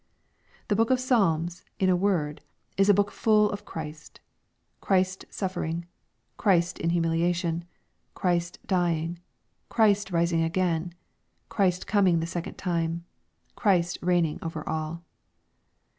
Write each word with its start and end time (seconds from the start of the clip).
The 0.67 0.75
book 0.75 0.89
of 0.89 0.99
Psalms, 0.99 1.63
in 1.77 1.87
a 1.87 1.95
word, 1.95 2.41
is 2.75 2.89
a 2.89 2.93
book 2.95 3.11
full 3.11 3.51
of 3.51 3.65
Christ,— 3.65 4.19
Christ 4.81 5.25
suffering,— 5.29 5.85
Christ 6.37 6.79
in 6.79 6.89
humiliation,— 6.89 7.65
Christ 8.15 8.57
dying,— 8.65 9.19
Christ 9.69 10.09
rising 10.09 10.41
again,— 10.41 10.95
Christ 11.49 11.85
coming 11.85 12.19
the 12.19 12.25
second 12.25 12.55
time,— 12.57 13.05
Christ 13.55 13.99
reign 14.01 14.25
ing 14.25 14.39
over 14.41 14.67
all. 14.67 15.03